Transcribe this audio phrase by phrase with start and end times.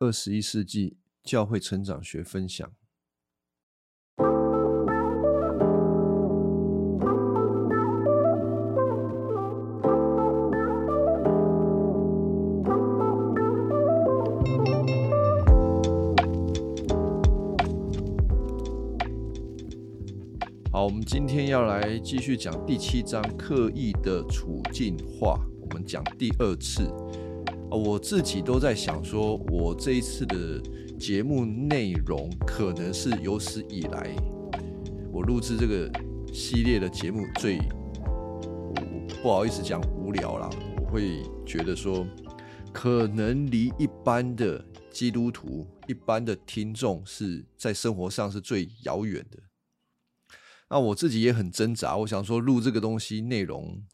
[0.00, 2.72] 二十一世纪教会成长学分享。
[20.72, 26.90] 好，我们今天要来继续讲第七章刻意的处境化，我们讲第二次。
[27.70, 30.60] 啊，我自己都在想，说我这一次的
[30.98, 34.14] 节目内容可能是有史以来
[35.12, 35.88] 我录制这个
[36.32, 37.58] 系列的节目最，
[39.22, 42.04] 不好意思讲无聊啦，我会觉得说，
[42.72, 49.38] 可能离一般的基督徒、一般的听众是在生活上是最遥远的。
[50.68, 53.84] 那我自己也很挣扎，我想说录这个东西内容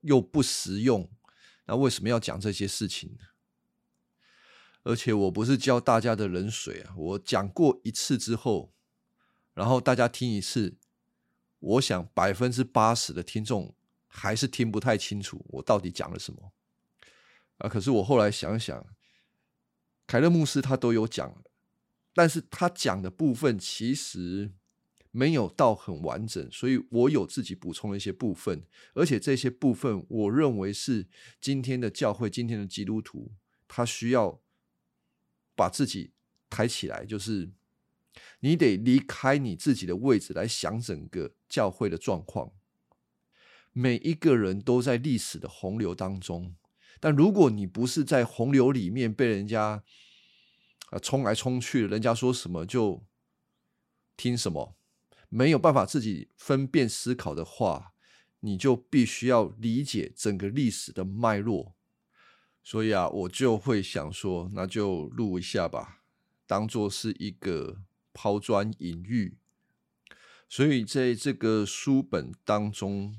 [0.00, 1.08] 又不实用。
[1.72, 3.24] 那为什么要讲这些事情呢？
[4.82, 6.92] 而且我不是教大家的冷水啊！
[6.94, 8.74] 我讲过一次之后，
[9.54, 10.76] 然后大家听一次，
[11.60, 13.74] 我想百分之八十的听众
[14.06, 16.52] 还是听不太清楚我到底讲了什么
[17.56, 17.70] 啊！
[17.70, 18.86] 可是我后来想想，
[20.06, 21.42] 凯勒牧师他都有讲，
[22.12, 24.52] 但是他讲的部分其实。
[25.14, 31.06] 没有到很完整，所以我有自己补充了一些部分，而且这些部分我认为是
[31.38, 33.30] 今天的教会、今天的基督徒
[33.68, 34.40] 他需要
[35.54, 36.12] 把自己
[36.48, 37.50] 抬起来，就是
[38.40, 42.50] 你得离开你自己的位置来想整个教会的状况。
[43.72, 46.54] 每一个人都在历史的洪流当中，
[47.00, 49.82] 但如果你不是在洪流里面被人家
[50.90, 53.04] 啊冲来冲去，人家说什么就
[54.16, 54.74] 听什么。
[55.34, 57.94] 没有办法自己分辨思考的话，
[58.40, 61.74] 你就必须要理解整个历史的脉络。
[62.62, 66.02] 所以啊，我就会想说，那就录一下吧，
[66.46, 67.78] 当做是一个
[68.12, 69.38] 抛砖引玉。
[70.50, 73.16] 所以在这个书本当中，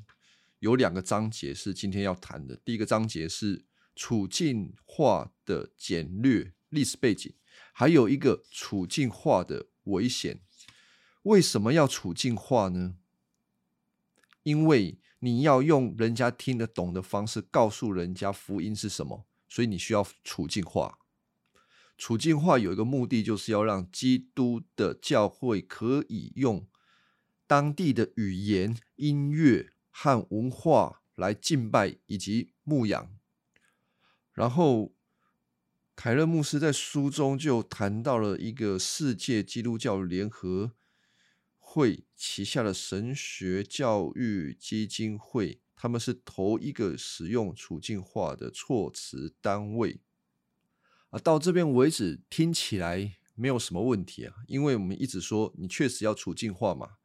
[0.59, 2.55] 有两个章节是今天要谈的。
[2.63, 3.65] 第一个章节是
[3.95, 7.33] 处境化的简略历史背景，
[7.71, 10.41] 还有一个处境化的危险。
[11.23, 12.95] 为什么要处境化呢？
[14.43, 20.99] 因为你要用人家听得懂的方式告诉人家福音是什么，所以你需要处境化。
[21.97, 26.67] 处境化有一个目的，就是要让基督的教会可以用
[27.47, 33.15] 当地的语言、音乐和文化来敬拜以及牧养。
[34.33, 34.93] 然后，
[35.95, 40.73] 凯勒牧师在书中就谈到了一个世界基督教联合。
[41.75, 49.99] 会旗下的神学教育基金会，他们是头一个使用处境化的措辞单位
[51.09, 51.17] 啊。
[51.17, 56.97] 到这边为止，听起来没有什么问题啊，因为我们一直说你确实要处境化嘛。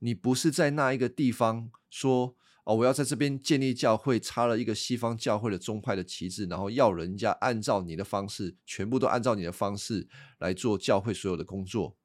[0.00, 2.34] 你不是在那一个地方说
[2.64, 10.08] 哦，我要在这边建立教会，插了一个西方教会的宗派的旗帜，然后要人家按照你的方式，全部都按照你的方式
[10.38, 11.96] 来做教会所有的工作。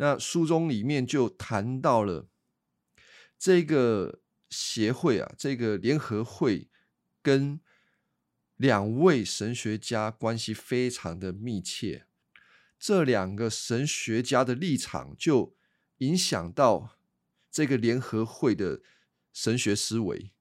[0.00, 2.26] 那书中里面就谈到了
[3.38, 6.70] 这个协会啊，这个联合会
[7.20, 7.60] 跟
[8.56, 12.06] 两位神学家关系非常的密切，
[12.78, 15.54] 这两个神学家的立场就
[15.98, 16.98] 影响到
[17.50, 18.80] 这个联合会的
[19.34, 20.32] 神学思维。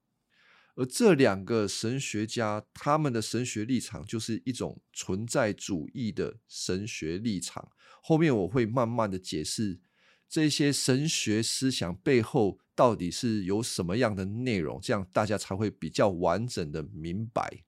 [0.75, 7.73] 而这两个神学家，他们的神学立场就是一种存在主义的神学立场。
[8.09, 9.79] 后面我会慢慢的解释
[10.27, 17.63] 这些神学思想背后到底是有什么样的内容，这样大家才会比较完整的明白。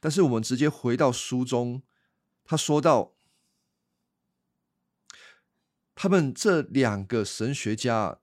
[0.00, 1.82] 但是我们直接回到书中，
[2.44, 3.12] 他说到，
[5.94, 8.20] 他们这两个神学家。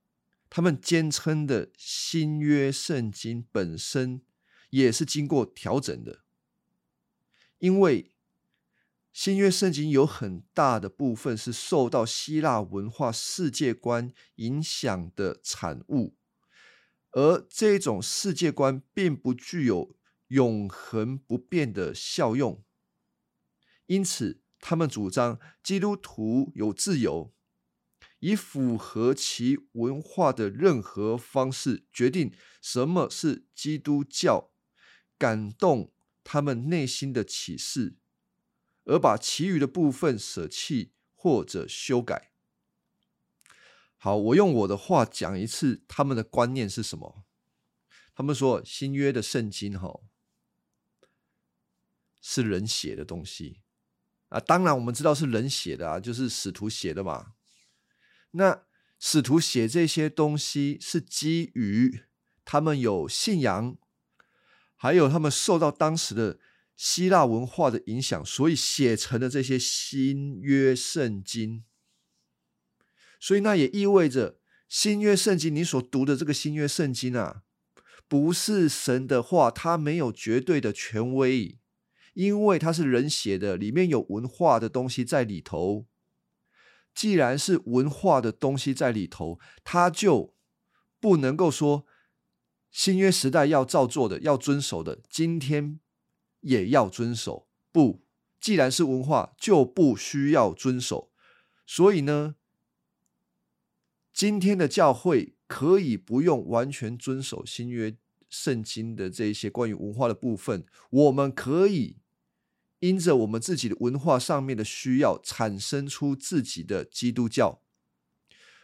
[0.50, 4.22] 他们坚称的新约圣经本身
[4.69, 6.20] 也是经过调整的，
[7.58, 8.13] 因为
[9.14, 16.16] 新约圣经有很大的部分是受到希腊文化世界观影响的产物，
[17.12, 19.96] 而这种世界观并不具有
[20.30, 22.64] 永恒不变的效用，
[23.86, 27.32] 因此他们主张基督徒有自由。
[28.20, 34.50] 以符合其文化的任何方式决定什么是基督教，
[35.18, 35.92] 感动
[36.24, 37.98] 他们内心的启示，
[38.85, 42.32] 而把其余的部分舍弃或者修改。
[43.97, 47.24] 好，我用我的话讲一次，他们的观念是什么？
[48.14, 50.02] 他们说新约的圣经哈
[52.22, 53.62] 是人写的东西。
[54.28, 57.34] 啊，当然我们知道是人写的啊，就是使徒写的嘛。
[58.32, 58.66] 那
[59.00, 62.03] 使徒写这些东西是基于
[62.44, 63.78] 他们有信仰，
[64.76, 66.40] 还有他们受到当时的
[66.75, 71.64] 希腊文化的影响，所以写成了这些新约圣经。
[73.20, 77.43] 所以那也意味着新约圣经你所读的这个新约圣经啊，
[78.08, 81.59] 不是神的话，它没有绝对的权威。
[82.14, 85.87] 因为它是人写的，里面有文化的东西在里头。
[86.93, 90.35] 既然是文化的东西在里头，它就
[90.99, 91.87] 不能够说
[92.69, 95.79] 新约时代要照做的、要遵守的，今天
[96.43, 97.49] 也要遵守。
[97.73, 98.05] 不，
[98.40, 101.11] 既然是文化，就不需要遵守。
[101.66, 102.35] 所以呢，
[104.13, 107.97] 今天的教会可以不用完全遵守新约
[108.29, 111.97] 圣经的这一些关于文化的部分，我们可以。
[112.79, 117.61] 因着我们自己的文化上面的需要，产生出自己的基督教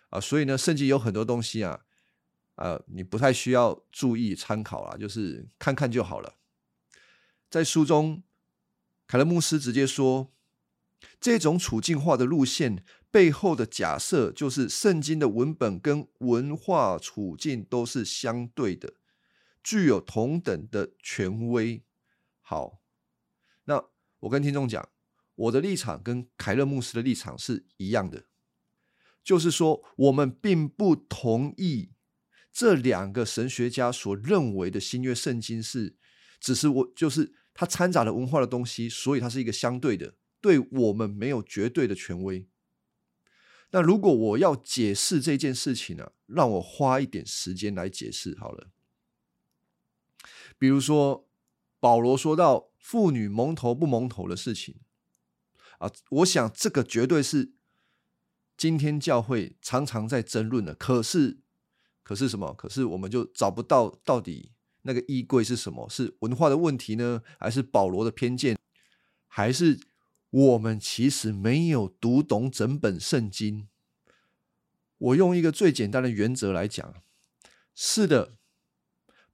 [0.09, 1.85] 啊，所以呢，圣经有很多东西啊，
[2.55, 6.35] 呃，你不太需要注意参考了，就是看看就好了。
[7.49, 8.23] 在书中，
[9.07, 10.31] 凯勒牧师直接说，
[11.19, 18.93] 这种处境化的路线背后的假设，就是圣经的文本跟文化处境都是相对的，
[19.63, 21.83] 具有同等的权威。
[22.41, 22.81] 好，
[23.65, 23.89] 那。
[24.23, 24.89] 我跟听众讲，
[25.33, 28.25] 我的立场跟凯勒牧师的立场是一样的，
[29.23, 31.91] 就是说，我们并不同意
[32.51, 35.95] 这两个神学家所认为的新约圣经是，
[36.39, 42.47] 只是我就是它掺杂了文化的东西，所以它是一个相对的，对我们没有绝对的权威。
[43.71, 48.69] 那如果我要解释这件事情呢，让我花一点时间来解释好了。
[50.57, 51.27] 比如说，
[51.79, 52.69] 保罗说到。
[52.79, 54.77] 妇女蒙头不蒙头的事情
[55.79, 57.51] 啊，我想这个绝对是
[58.57, 60.73] 今天教会常常在争论的。
[60.73, 61.41] 可是，
[62.01, 62.53] 可是什么？
[62.53, 64.53] 可是我们就找不到到底
[64.89, 65.87] 那个衣柜是什么？
[65.87, 68.57] 是文化的问题呢，还是保罗的偏见，
[69.27, 69.79] 还是
[70.31, 73.67] 我们其实没有读懂整本圣经？
[74.97, 76.95] 我用一个最简单的原则来讲，
[77.75, 78.33] 是的。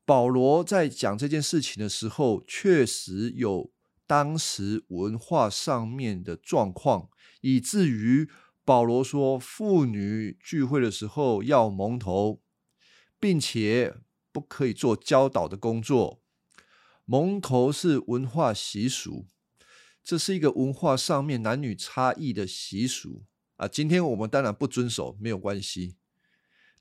[0.04, 3.72] 保罗在讲这件事情的时候，确实有
[4.06, 7.10] 当时文化上面的状况，
[7.40, 8.30] 以至于
[8.66, 12.42] 保罗说妇女聚会的时候要蒙头，
[13.20, 13.96] 并且
[14.36, 16.20] 不可以做教导的工作。
[17.06, 19.26] 蒙头是文化习俗，
[20.04, 23.24] 这是一个文化上面男女差异的习俗
[23.56, 23.68] 啊。
[23.68, 25.96] 今天我们当然不遵守，没有关系，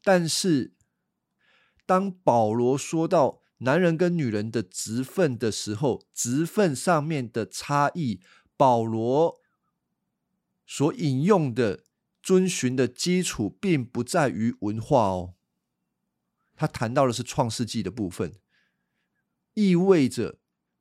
[0.02, 0.72] 但是。
[1.86, 8.20] 当保罗说到男人跟女人的职分的时候，职分上面的差异，
[8.56, 9.38] 保罗
[10.66, 11.84] 所引用的
[12.22, 15.34] 遵循的基础，并不在于文化哦。
[16.56, 18.34] 他谈到的是创世纪的部分，
[19.54, 20.38] 意味着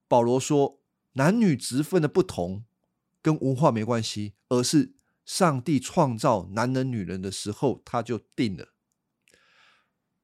[0.07, 0.79] 保罗说
[1.13, 2.65] 男女职分的不同
[3.21, 4.93] 跟文化没关系，而是
[5.25, 8.69] 上帝创造男人女人的时候，他就定了。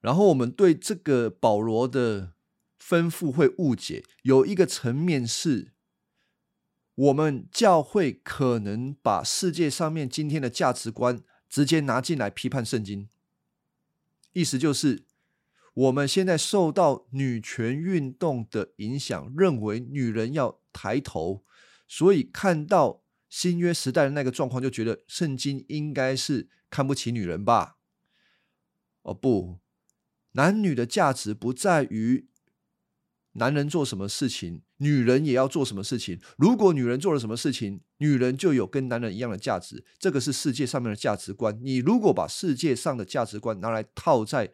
[0.01, 2.34] 然后我们对这个保罗的
[2.81, 5.73] 吩咐会误解，有一个层面是，
[6.95, 13.09] 我们教会可能把世界上面今天的价值观直接拿进来批判圣经，
[14.33, 15.04] 意思就是
[15.73, 21.44] 我们现在受到女权运动的影响，认为女人要抬头，
[21.88, 27.78] 所以看到新约时代的那个状况，就觉得圣经应该是看不起女人吧？
[29.04, 29.59] 哦不。
[30.33, 32.28] 男女的价值不在于
[33.33, 36.19] 男人做什么事情，女人也要做什么事情。
[36.38, 39.83] 如果女人做了什么事情，女人就有跟男人一样的价值。
[39.97, 41.57] 这个是世界上面的价值观。
[41.61, 44.52] 你如果把世界上的价值观拿来套在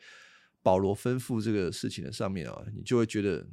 [0.66, 3.48] 保罗吩咐这个事情的上面啊，你就会觉得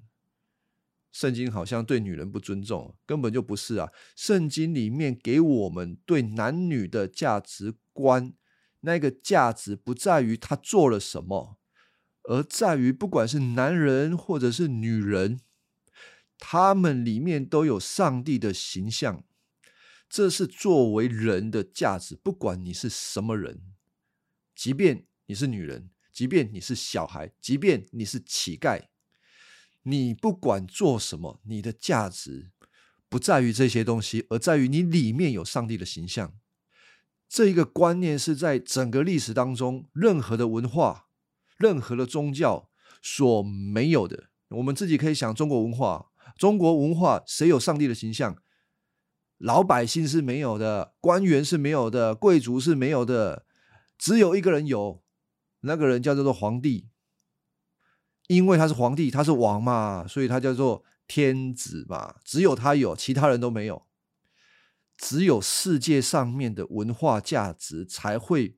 [1.12, 3.92] 圣经好像对女人不尊重，根本就不是啊。
[4.16, 8.32] 圣经里面给我们对男女的价值观，
[8.80, 11.58] 那个价值不在于他做了什么。
[12.22, 15.38] 而在于，不管是男人或者是女人，
[16.38, 19.22] 他们里面都有上帝的形象，
[20.08, 22.16] 这是作为人的价值。
[22.16, 23.60] 不管你是什么人，
[24.54, 28.84] 即便你是女人，即便你是小孩，即便你是乞丐，
[29.82, 32.50] 你不管做什么，你的价值
[33.08, 36.34] 不在于这些东西，而在于你里面有上帝的形象。
[37.28, 41.08] 这一个观念是在整个历史当中，任何的文化。
[41.58, 42.68] 任何的宗教
[43.00, 46.10] 所没有的，我们自己可以想中国文化。
[46.36, 48.36] 中国文化谁有上帝的形象？
[49.38, 53.46] 老百姓是没有的，官员是没有的，贵族是没有的，
[53.96, 55.01] 只有一个人有，
[55.62, 56.88] 那个人叫做皇帝。
[58.28, 62.14] 因为他是皇帝，他是王嘛，所以他叫做天子嘛。
[62.24, 63.84] 只有他有，其他人都没有。
[64.96, 68.56] 只有世界上面的文化价值才会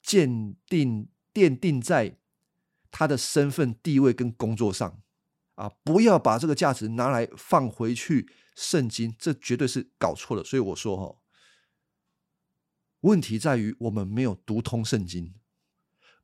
[0.00, 2.16] 鉴定奠定在
[2.90, 5.02] 他的身份地位跟工作上
[5.56, 5.70] 啊！
[5.82, 10.44] 不要把这个价值拿来放回去圣经，这绝对是搞错了。
[10.44, 11.18] 所以我说哈，
[13.00, 15.34] 问题在于我们没有读通圣经。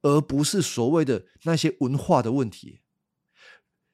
[0.03, 2.81] 而不是所谓的那些文化的问题。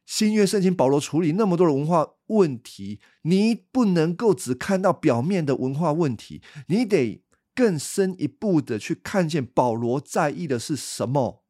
[0.06, 11.44] 新约圣经保罗处理那么多的文化问题，你不能够只看到表面的文化问题，你得更深一步的去看见保罗在意的是什么，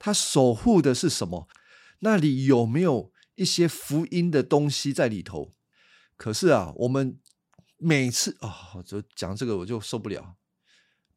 [0.00, 1.46] 他守护的是什么，
[2.00, 5.52] 那里有没有一些福音的东西在里头？
[6.16, 7.20] 可是啊，我们
[7.78, 10.36] 每次啊，就讲这个我就受不了。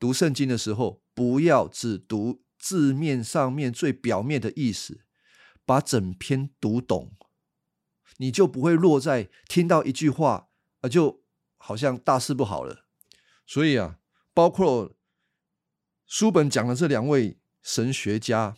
[0.04, 2.44] 读圣经的时候，不要只读。
[2.58, 5.02] 字面上面最表面的意思，
[5.66, 7.12] 把整篇读懂，
[8.18, 11.24] 你就不会落在听到一句话，啊，就
[11.58, 12.86] 好像大事不好了。
[13.46, 14.00] 所以啊，
[14.34, 14.96] 包括
[16.06, 18.58] 书本讲的这两位神学家，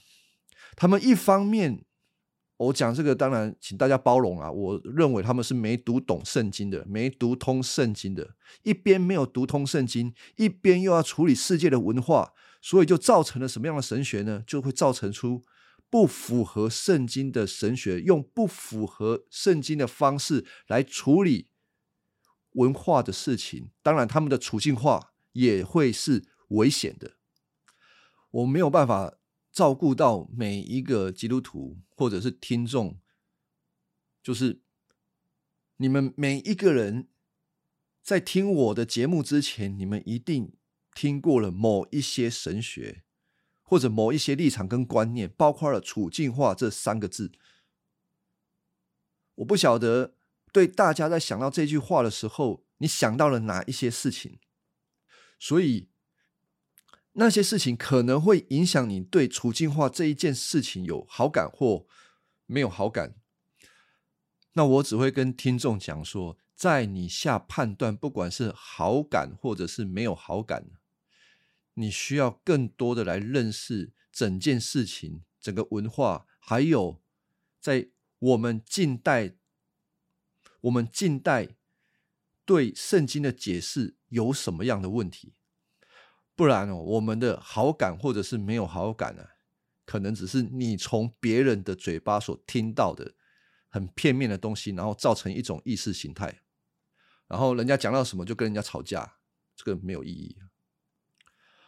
[0.76, 1.85] 他们一方面，
[2.58, 4.50] 我讲这个当然，请大家包容啊。
[4.50, 12.34] 我认为他们是没读懂圣经的，没读通圣经的，一边没有读通圣经，一边又要处理世界的文化。
[12.62, 14.42] 所以就造成了什么样的神学呢？
[14.48, 15.44] 就会造成出
[15.88, 21.50] 不符合圣经的神学，用不符合圣经的方式来处理
[22.54, 23.70] 文化的事情。
[23.84, 27.12] 当然，他们的处境化也会是危险的。
[28.32, 29.14] 我没有办法
[29.56, 33.00] 照顾到每一个基督徒或者是听众，
[34.22, 34.62] 就是
[35.78, 37.08] 你们每一个人
[38.04, 40.54] 在听我的节目之前，你们一定。
[40.98, 43.04] 听过了某一些神学，
[43.62, 47.34] 或者某一些立场跟观念，包括了处境化这三个字。
[49.36, 50.16] 我不晓得
[50.54, 54.40] 对大家在想到这句话的时候，你想到了哪一些事情？
[55.38, 55.90] 所以
[57.18, 61.88] 那些事情可能会影响你对处境化这一件事情有好感或
[62.46, 63.16] 没有好感。
[64.54, 70.68] 那我只会跟听众讲说，在你下判断，不管是好感或者是没有好感。
[71.76, 77.02] 你需要更多的来认识整件事情、整个文化，还有
[77.60, 79.36] 在我们近代，
[80.62, 81.56] 我们近代
[82.46, 85.34] 对圣经的解释有什么样的问题？
[86.36, 89.24] 不然哦，我们的好感或者是没有好感呢，
[89.86, 93.14] 可能只是你从别人的嘴巴所听到的
[93.70, 96.42] 很片面的东西，然后造成一种意识形态，
[97.28, 99.16] 然后人家讲到什么就跟人家吵架，
[99.56, 100.38] 这个没有意义。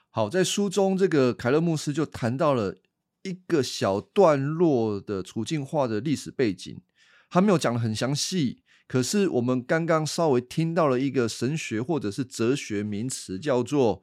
[0.10, 2.76] 好，在书中，这个凯勒牧师就谈到了
[3.22, 6.82] 一个小段落的处境化的历史背景，
[7.30, 8.64] 他没有讲的很详细。
[8.88, 14.02] 可是我们刚刚稍微听到了一个神学或者是哲学名词，叫做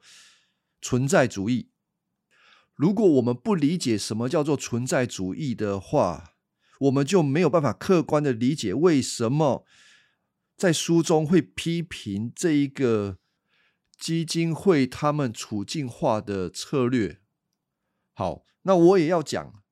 [0.85, 1.71] 存在主义。
[2.75, 6.35] 如果我们不理解什么叫做存在主义的话，
[6.81, 9.65] 我们就没有办法客观的理解为什么
[10.55, 13.17] 在书中会批评这一个。
[13.97, 17.21] 基金会他们处境化的策略，
[18.13, 19.63] 好，那我也要讲。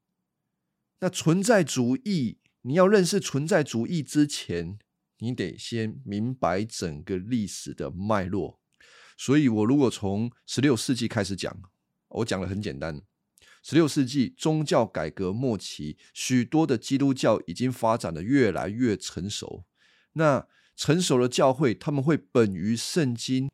[1.01, 4.79] 那存在主义，你要认识存在主义之前，
[5.17, 8.62] 你得先明白整个历史的脉络。
[9.17, 11.61] 所以，我如果从十六世纪开始讲，
[12.09, 13.01] 我讲的很简单。
[13.61, 19.65] 十六世纪宗教改革末期，许多的基督教已经发展的越来越成熟。
[20.13, 23.49] 那成熟的教会，他们会本于圣经。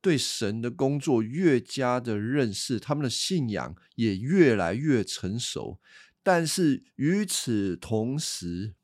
[0.00, 5.80] 对神的工作越加的认识，他们的信仰也越来越成熟。
[6.22, 8.74] 但是与此同时，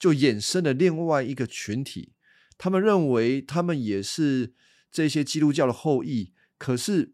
[0.00, 2.14] 就衍生了另外一个群体，
[2.58, 4.54] 他们认为他们也是
[4.96, 7.12] 这些基督教的后裔，可是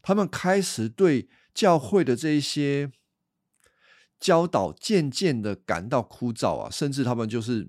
[0.00, 2.90] 他们开始对教会的这一些
[4.18, 7.68] 教导渐渐的感到枯燥啊，甚至他们就是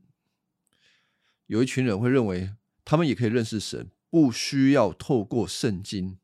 [1.47, 2.53] 有一群人会认为，
[2.85, 3.91] 他们也可以认识神。
[4.09, 6.17] 不需要透过圣经，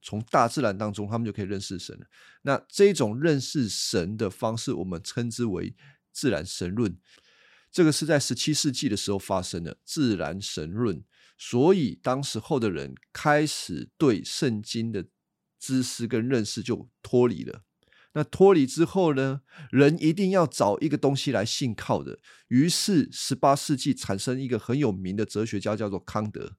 [0.00, 2.06] 从大自然当中，他们就可以认识神。
[2.40, 5.74] 那这种认识神的方式，我们称之为
[6.10, 6.96] 自然神论。
[7.70, 11.04] 这个是在十七世纪的时候发生的自然神论。
[11.44, 15.06] 所以当时候的人开始对圣经的
[15.58, 17.64] 知识跟认识就脱离了。
[18.12, 19.40] 那脱离之后呢，
[19.72, 22.20] 人一定要找一个东西来信靠的。
[22.46, 26.52] 于是，十八世纪产生一个很有名的哲学家，叫做康德。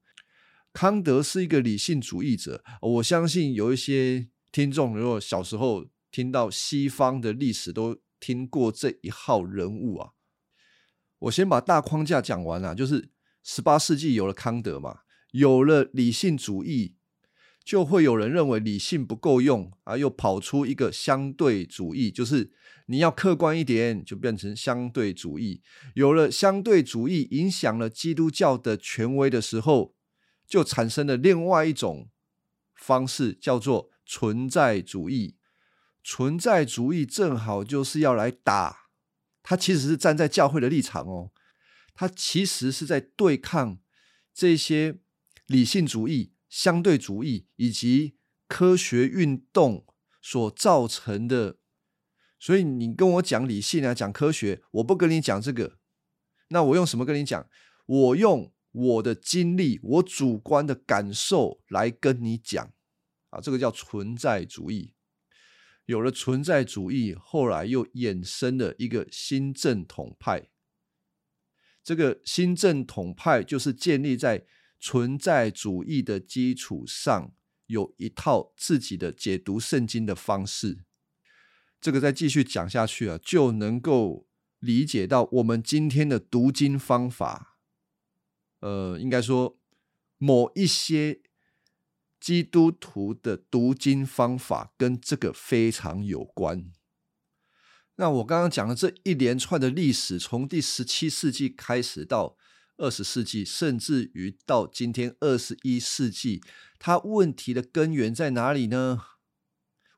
[0.74, 2.62] 康德是一个理性主义者。
[2.82, 10.10] 我相信有一些听众，如果小时候听到西方的历史，都听过这一号人物啊。
[11.20, 13.08] 我先把大框架讲完了，就是
[13.44, 16.96] 十八世纪有了康德嘛，有了理性主义。
[17.64, 22.52] 就会有人认为理性不够用啊，又跑出一个相对主义，就是
[22.88, 25.62] 你要客观一点，就变成相对主义。
[25.94, 29.94] 有了相对主义影响了基督教的权威的时候，
[30.46, 32.10] 就产生了另外一种
[32.74, 35.36] 方式，叫做存在主义。
[36.02, 38.90] 存在主义正好就是要来打，
[39.42, 41.30] 他其实是站在教会的立场哦，
[41.94, 43.78] 他其实是在对抗
[44.34, 44.98] 这些
[45.46, 46.32] 理性主义。
[46.46, 49.84] 相对主义以及科学运动
[50.22, 51.58] 所造成的，
[52.38, 55.78] 所以你跟我讲理性啊，讲科学，我不跟你讲这个，
[56.50, 57.48] 那我用什么跟你讲？
[57.86, 62.72] 我用我的经历，我主观的感受来跟你讲
[63.30, 64.94] 啊，这个叫存在主义。
[65.86, 70.50] 有了存在主义，后来又衍生了一个新正统派。
[71.84, 74.44] 这个新正统派就是建立在。
[74.80, 77.32] 存在主义的基础上，
[77.68, 80.84] 有一套自己的解读圣经的方式。
[81.80, 84.26] 这个再继续讲下去啊，就能够
[84.58, 87.56] 理解到我们今天的读经方法。
[88.60, 89.58] 呃，应该说
[90.18, 91.22] 某一些
[92.20, 96.70] 基督徒的读经方法跟这个非常有关。
[97.96, 102.36] 那我刚刚讲的这一连串的历史，从第十七世纪开始到。
[102.76, 106.42] 二十世纪，甚至于到今天二十一世纪，
[106.76, 109.00] 它问题的根源在哪里呢？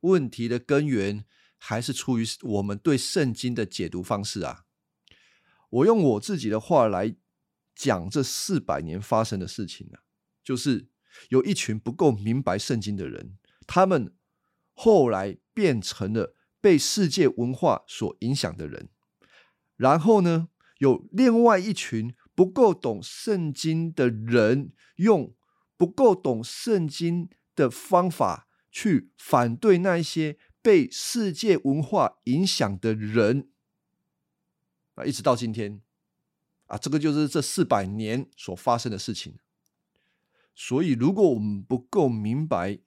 [0.00, 1.24] 问题的根源
[1.56, 4.66] 还是出于我们对圣经的解读方式啊！
[5.70, 7.16] 我用我自己的话来
[7.74, 10.04] 讲，这四百年发生的事情啊，
[10.44, 10.88] 就是
[11.30, 14.14] 有一群不够明白圣经的人，他们
[14.74, 16.35] 后来变成了
[16.66, 18.88] 被世界文化所影响的人，
[19.76, 20.48] 然后呢，
[20.78, 22.16] 有另外一群。
[22.34, 25.34] 不够懂圣经的人，用
[25.78, 33.48] 不够懂圣经的方法去反对那一些被世界文化影响的人，
[34.96, 35.80] 啊，一直到今天，
[36.66, 39.38] 啊，这个就是这四百年所发生的事情。
[40.54, 42.80] 所以，如果我们不够明白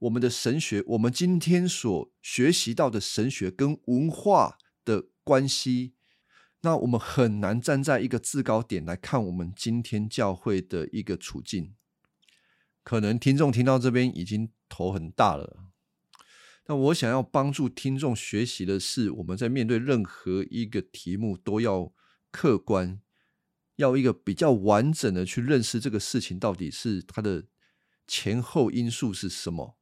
[0.00, 5.94] 我们的神学，我们今天所学习到的神学跟文化的关系。
[6.60, 11.74] 那我们很难站在一个制高点来看我们今天教会的一个处境。
[12.82, 15.64] 可能听众听到这边已经头很大了。
[16.66, 21.92] 那我想要帮助听众学习的是，我们在面对任何一个题目都要
[22.30, 23.00] 客观，
[23.76, 27.46] 要一个比较完整的去认识这个事情到底是它的
[28.06, 29.78] 前后因素是什么。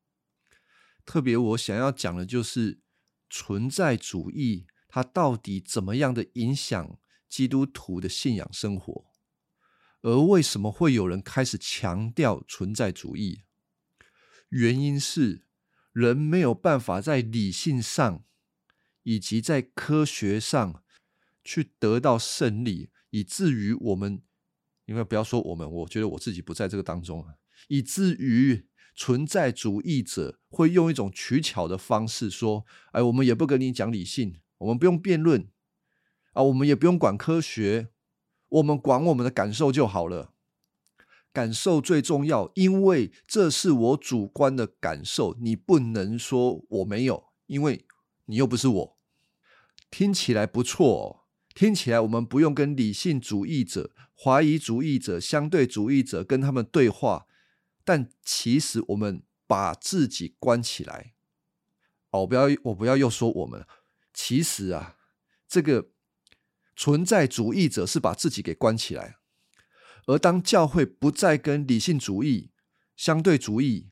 [1.04, 2.80] 特别我想要讲的就是
[3.28, 4.66] 存在主义。
[4.88, 9.06] 它到底怎么样的影响基督徒的信仰生活？
[10.02, 13.40] 而为什么会有人开始强调存在主义？
[14.50, 15.46] 原因是
[15.92, 18.24] 人没有办法在理性上
[19.02, 20.84] 以及在科学上
[21.42, 24.22] 去得到胜利，以至于我们，
[24.84, 27.26] 因为不要说我们，我觉得我自己不在这个当中，
[27.66, 35.48] 以至于存在主义者会用一种取巧的方式说：“哎，我们也不跟你讲理性。”我们不用辩论
[36.32, 37.88] 啊，我们也不用管科学，
[38.48, 40.32] 我们管我们的感受就好了。
[41.32, 47.84] 感受最重要，因为这是我主观的感受，你不能说我没有，因为
[48.26, 48.98] 你又不是我。
[49.90, 51.06] 听起来不错哦，
[51.54, 57.26] 听起来我们不用跟理性主义者、怀疑主义者、相对主义者跟他们对话，
[57.84, 61.14] 但其实我们把自己关起来。
[62.10, 63.66] 哦，不要，我不要又说我们。
[64.12, 64.96] 其实啊，
[65.48, 65.90] 这个
[66.76, 69.16] 存在主义者是把自己给关起来，
[70.06, 72.52] 而当教会不再跟理性主义、
[72.96, 73.90] 相对主义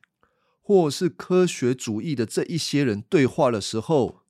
[0.61, 4.23] 或是科学主义的这一些人对话的时候，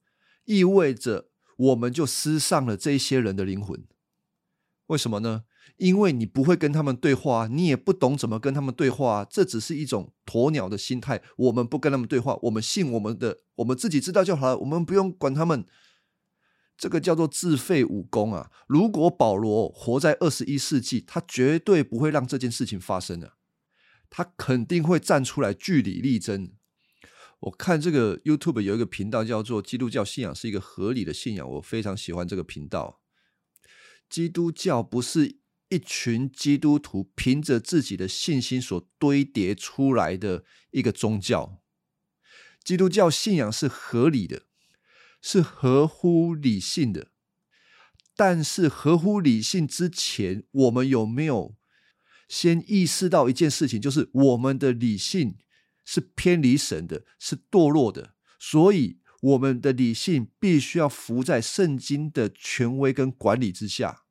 [0.46, 3.86] 意味着我们就失上了这一些人的灵魂。
[4.88, 5.46] 为什么呢？
[5.84, 11.22] 因为你不会跟他们对话，你也不懂怎么跟他们对话，这只是一种鸵鸟的心态。
[11.36, 15.66] 我们不跟他们对话，我们信我们的，我们自己知道就好了，我们不用管他们。
[16.78, 18.50] 这个叫做自废武功啊！
[18.66, 23.34] 如果保罗活在二十一世纪，他绝对不会让这件事情发生的，
[24.10, 26.54] 他肯定会站出来据理力争。
[27.42, 33.02] 我看这个 YouTube 有一个频道叫做“基督教信仰是一个合理的信仰”，我非常喜欢这个频道。
[34.10, 41.62] 基督教不是一群基督徒凭着自己的信心所堆叠出来的一个宗教。
[42.64, 44.44] 基督教信仰是合理的，
[45.22, 47.10] 是合乎理性的。
[48.16, 51.56] 但是合乎理性之前，我们有没有
[52.28, 55.38] 先意识到一件事情，就是我们的理性？
[55.86, 64.03] 是偏离神的，是堕落的，所以我们的理性必须要服在圣经的权威跟管理之下。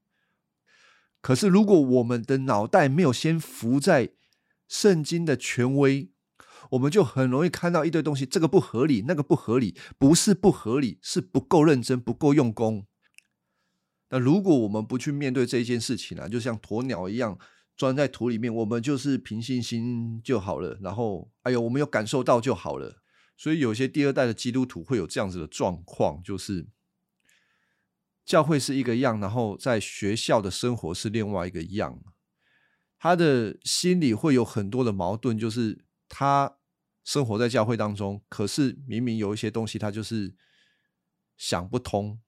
[1.22, 4.10] 可是，如果我们的脑袋没有先浮在
[4.68, 6.10] 圣经的权威，
[6.72, 12.86] 我们就很容易看到一堆东西，这个不合理，那个不合理，不是不合理，是不够认真，不够用功。
[14.10, 17.38] 那如果我们不去面对这一件事情啊，就像鸵鸟一样。
[17.74, 20.78] 钻在土里面，我们就是凭信心就好了。
[20.82, 23.02] 然后，哎呦，我们有感受到就好了。
[23.34, 26.68] 所以，有些第二代的基督徒会有这样子的状况，就是
[28.32, 32.02] 教会是一个样，然后在学校的生活是另外一个样。
[32.98, 36.56] 他的心里会有很多的矛盾，就是他
[37.04, 40.34] 生活在教会当中，可是明明有一些东西他就是
[41.36, 42.22] 想不通，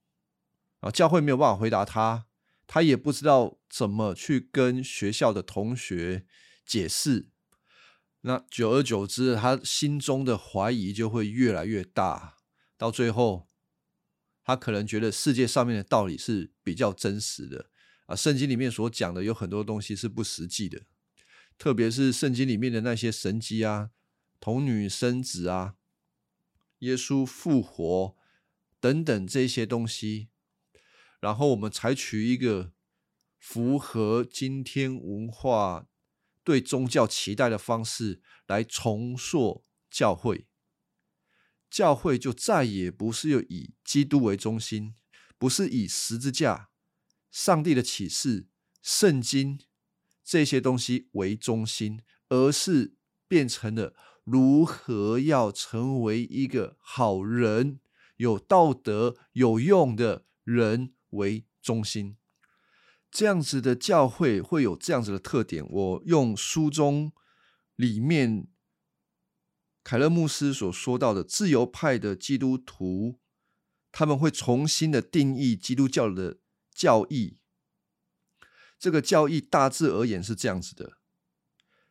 [0.80, 2.26] 啊，教会没有办法回答他。
[2.66, 6.26] 他也不知道怎么去跟学校的同学
[6.66, 7.30] 解释，
[8.20, 12.34] 那久而久之，他心中的怀疑就会越来越大，
[12.76, 13.48] 到最后，
[14.44, 17.70] 他可能觉得世界上面的道理是比较真实的
[18.06, 20.82] 啊，圣经里面所讲的有很多东西是不实际的，
[21.56, 23.90] 特别是圣经里面的那些神迹啊、
[24.38, 25.76] 童女生子啊、
[26.80, 28.16] 耶稣复活
[28.78, 30.28] 等等这些东西。
[31.20, 32.72] 然后我们采取一个
[33.38, 35.88] 符合今天文化
[36.42, 40.46] 对宗教期待的方式来重塑教会，
[41.74, 44.94] 教会就再也不是以基督为中心，
[45.36, 46.68] 不是以十字架、
[47.32, 48.46] 上帝的启示、
[48.80, 49.58] 圣经
[50.22, 52.94] 这些东西为中心，而是
[53.26, 57.80] 变成了如何要成为一个好人、
[58.18, 60.92] 有道德、有用的人。
[61.10, 62.16] 为中心，
[63.08, 65.64] 这样子的教会会有这样子的特点。
[65.68, 67.12] 我用书中
[67.76, 68.48] 里面
[69.84, 73.20] 凯勒牧师所说到的自由派的基督徒，
[73.92, 76.38] 他们会重新的定义基督教的
[76.74, 77.38] 教义。
[78.78, 80.94] 这个教义大致而言是这样子的：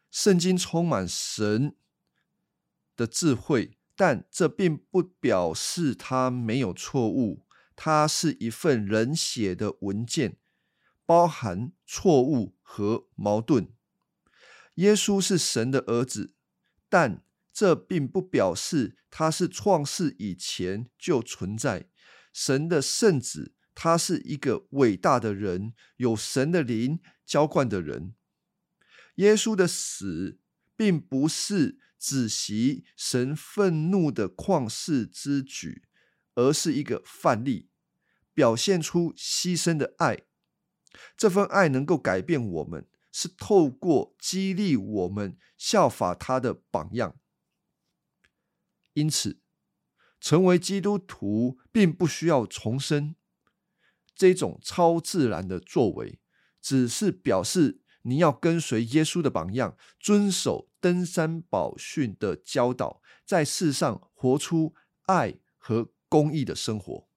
[0.10, 1.75] 圣经充满神
[2.95, 7.45] 的智慧，但这并不表示它没有错误。
[7.75, 10.38] 它是一份人写的文件，
[11.06, 13.71] 包含错误和矛盾。
[14.75, 16.34] 耶稣是神的儿子，
[16.89, 17.23] 但
[17.54, 21.89] 这并不表示他是创世以前就存在。
[22.34, 28.16] 神的圣子，他是一个伟大的人，有神的灵浇灌的人。
[29.16, 30.39] 耶稣的死，
[30.76, 35.84] 并不是止息神愤怒的旷世之举。
[36.36, 37.70] 而是一个范例，
[38.34, 40.24] 表现出牺牲的爱。
[41.16, 47.20] 这份爱能够改变我们，是透过激励我们效法他的榜样。
[48.93, 49.39] 因此，
[50.19, 53.15] 成为基督徒并不需要重生
[54.15, 56.19] 这种超自然的作为，
[56.62, 64.73] 只是表示你要跟随耶稣的榜样，遵守登山宝训的教导，在世上活出
[65.08, 65.89] 爱和。
[66.13, 67.08] 公益的生活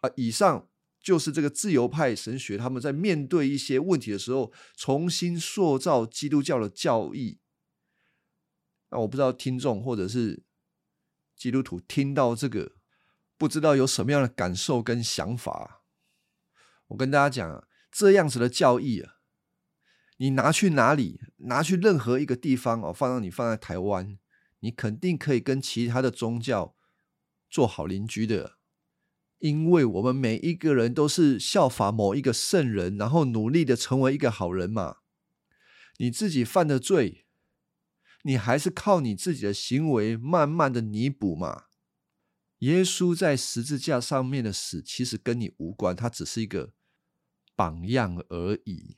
[0.00, 0.70] 啊，以上
[1.02, 7.40] 就是这个自由派神学他们在面对一些问题的时候，重新塑造基督教的教义。
[8.88, 10.42] 那我不知道听众或者是
[11.38, 12.72] 基督徒听到这个，
[13.38, 15.84] 不知道有什么样的感受跟想法。
[16.88, 19.14] 我跟大家讲，这样子的教义啊，
[20.16, 24.18] 你拿去哪里，拿去任何一个地方哦，放到你放在台湾，
[24.58, 26.74] 你肯定可以跟其他的宗教。
[27.50, 28.58] 做好邻居的，
[29.38, 34.96] 因为我们每一个人都是效法某一个圣人，然后努力的成为一个好人嘛。
[35.96, 37.26] 你自己犯的罪，
[38.22, 41.64] 你还是靠你自己的行为慢慢的弥补嘛。
[42.58, 46.72] 耶稣在十字架上面的死，其实跟你无关，他只是一个
[47.54, 48.96] 榜样而已。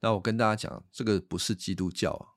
[0.00, 2.36] 那我跟大家讲，这个不是基督教。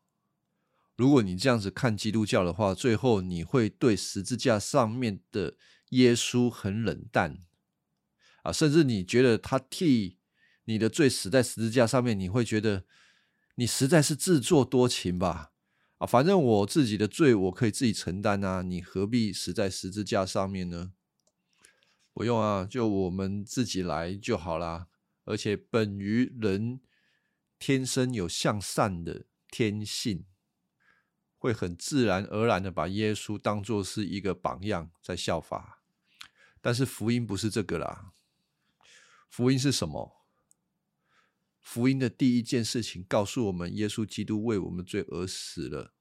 [0.96, 5.56] 如果你这样子看基督教的话，最后你会对十字架上面的
[5.90, 7.40] 耶稣很冷淡
[8.42, 10.18] 啊，甚至你觉得他替
[10.66, 12.86] 你的罪死在十字架上面，你会觉得
[13.56, 15.53] 你实在是自作多情吧？
[16.04, 20.92] 啊，反正我自己的罪我可以自己承担啊，你何必死在十字架上面呢？
[22.12, 24.90] 不用啊，就我们自己来就好啦。
[25.24, 26.82] 而且本于人
[27.58, 30.26] 天生有向善的天性，
[31.38, 35.82] 会很自然而然的把耶稣当做是一个榜样在效法。
[36.60, 38.12] 但是福音不是这个啦，
[39.30, 40.23] 福音是什么？
[41.64, 45.94] 福音的第一件事情告诉我们，耶稣基督为我们罪而死了，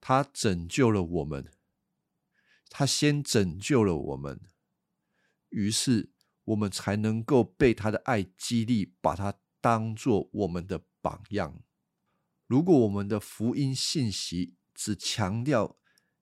[0.00, 1.52] 他拯救了我们，
[2.70, 4.40] 他先拯救了我们，
[5.50, 6.10] 于是
[6.44, 11.62] 我们才能够被他的爱激励，把他当做我们的榜样。
[12.46, 15.78] 如果我们的福音信息只强调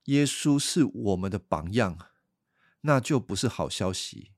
[0.07, 2.11] 耶稣是我们的榜样，
[2.83, 4.34] 那就不是好消息。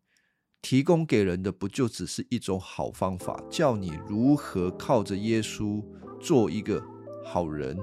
[0.68, 5.80] 提供给人的不就只是一种好方法，叫你如何靠着耶稣
[6.20, 6.82] 做一个
[7.24, 7.78] 好人？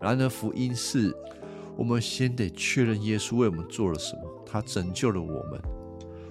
[0.00, 1.12] 然而福音是，
[1.76, 5.60] 我们先得确认耶稣为我们做了什么，他拯救了我们，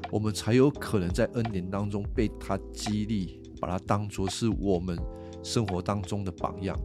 [0.10, 4.98] 我们才有可能在恩典当中被他激励，把他当作是我们
[5.44, 6.80] 生活当中的榜样。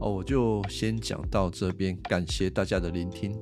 [0.00, 3.34] 哦，我就先讲到这边，感谢大家的聆听。